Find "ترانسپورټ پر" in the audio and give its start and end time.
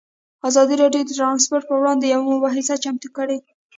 1.17-1.77